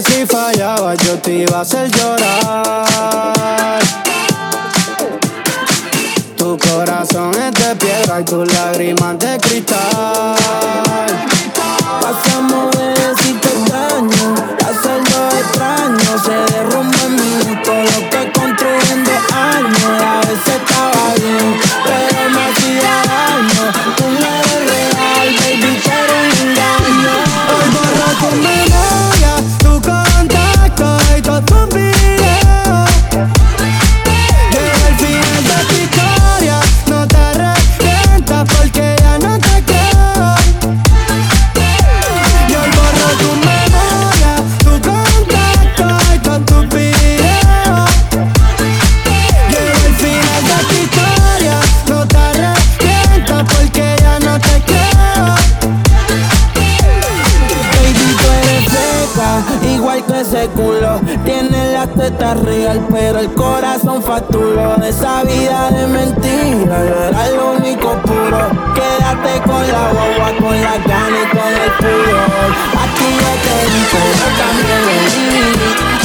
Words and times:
si 0.00 0.24
fallaba 0.24 0.94
yo 0.94 1.18
te 1.18 1.38
iba 1.38 1.58
a 1.58 1.60
hacer 1.60 1.90
llorar. 1.90 3.80
Tu 6.36 6.58
corazón 6.58 7.32
es 7.34 7.52
de 7.52 7.76
piedra 7.76 8.20
y 8.20 8.24
tus 8.24 8.50
lágrimas 8.54 9.18
de 9.18 9.31
Tiene 61.24 61.72
las 61.72 61.88
tetas 61.94 62.40
real, 62.40 62.84
pero 62.90 63.20
el 63.20 63.32
corazón 63.32 64.02
facturó. 64.02 64.74
De 64.76 64.88
esa 64.88 65.22
vida 65.22 65.70
de 65.70 65.86
mentira, 65.86 66.84
yo 66.84 67.04
era 67.10 67.30
lo 67.30 67.52
único 67.52 67.92
puro. 68.02 68.50
Quédate 68.74 69.40
con 69.46 69.62
la 69.70 69.92
boba, 69.92 70.32
con 70.40 70.60
la 70.60 70.78
gana 70.78 71.18
y 71.22 71.28
con 71.30 71.46
el 71.46 71.70
pudor. 71.78 72.50
Aquí 72.82 73.06
yo 73.22 73.32
te 73.44 73.56
di, 73.70 73.82
pero 73.92 74.26
también 74.42 74.82
di 75.14 75.38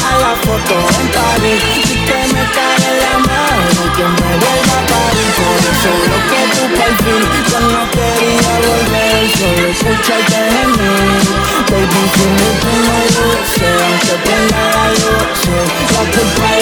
a 0.06 0.20
la 0.22 0.34
foto 0.46 0.76
en 1.02 1.08
París. 1.18 1.64
Que 2.06 2.20
me 2.32 2.44
cae 2.54 2.90
la 3.02 3.18
mano, 3.18 3.82
que 3.96 4.06
me 4.06 4.32
vuelva 4.38 4.78
a 4.78 4.86
París. 4.86 5.34
Por 5.38 5.62
eso 5.66 5.92
lo 6.12 6.18
que 6.30 6.42
tu 6.54 6.64
perfil, 6.78 7.24
yo 7.50 7.60
no 7.74 7.82
quería 7.90 8.54
volver, 8.62 9.22
solo 9.34 9.66
escucharte 9.68 10.40
gemir. 10.54 11.26
Baby, 11.70 12.02
si 12.14 12.28
me 12.38 13.07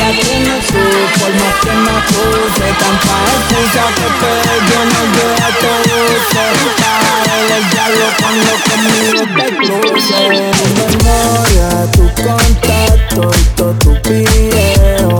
por 0.05 1.33
más 1.33 1.55
que 1.61 1.71
me 1.71 1.89
acuse 1.89 2.67
Tanta 2.79 3.15
excusa 3.33 3.85
que 3.95 4.07
te 4.19 4.31
yo 4.69 4.79
no 4.85 5.01
yo 5.15 5.27
te 5.59 5.71
use 6.13 6.45
Caer 6.77 7.49
el 7.57 7.65
diablo 7.71 8.05
cuando 8.19 8.51
conmigo 8.69 9.21
te 9.35 9.47
cruce 9.57 10.21
Tu 10.57 10.65
memoria, 10.77 11.69
tu 11.93 12.05
contacto 12.21 13.31
y 13.35 13.43
todo 13.55 13.73
tu 13.79 13.91
video 14.07 15.17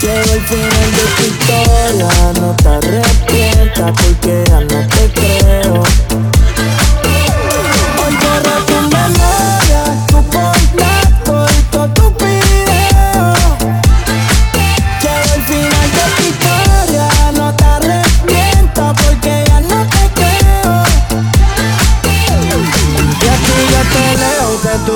Llega 0.00 0.32
el 0.32 0.40
final 0.40 0.88
de 0.96 1.04
tu 1.16 1.22
historia, 1.26 2.10
no 2.40 2.48
te 2.56 2.68
arrepientas 2.68 3.92
porque 3.92 4.49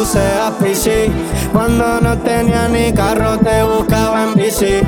seas 0.02 0.52
Cuando 1.52 2.00
no 2.00 2.18
tenía 2.18 2.68
ni 2.68 2.92
carro 2.92 3.38
te 3.38 3.62
buscaba 3.62 4.24
en 4.24 4.34
bici. 4.34 4.80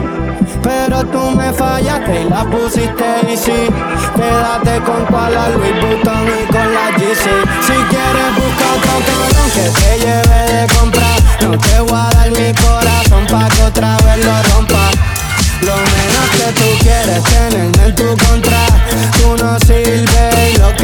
Pero 0.63 1.05
tú 1.07 1.31
me 1.31 1.53
fallaste 1.53 2.23
y 2.23 2.29
la 2.29 2.45
pusiste 2.45 3.05
y 3.33 3.37
sí. 3.37 3.69
Quédate 4.17 4.81
con 4.85 5.07
toda 5.07 5.31
la 5.31 5.49
Louis 5.51 5.71
y 5.71 6.53
con 6.53 6.75
la 6.75 6.91
GC. 6.99 7.25
Si 7.67 7.77
quieres 7.93 8.31
buscar 8.37 8.73
otro 8.77 8.97
cabrón 9.07 9.49
que 9.55 9.67
te 9.79 9.99
lleve 10.05 10.41
de 10.53 10.75
compra. 10.75 11.11
No 11.43 11.59
te 11.59 11.81
voy 11.81 12.01
a 12.01 12.27
mi 12.31 12.53
corazón 12.55 13.27
pa' 13.31 13.49
que 13.55 13.63
otra 13.63 13.97
vez 13.99 14.25
lo 14.25 14.43
rompa. 14.55 14.91
Lo 15.63 15.77
menos 15.77 16.27
que 16.37 16.53
tú 16.59 16.85
quieres 16.85 17.23
tenerme 17.23 17.85
en 17.87 17.95
tu 17.95 18.09
contra. 18.27 18.67
Tú 19.19 19.37
no 19.43 19.59
sirves 19.61 20.55
y 20.55 20.59
lo 20.59 20.76